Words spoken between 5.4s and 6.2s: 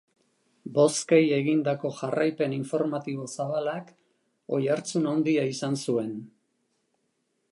izan zuen.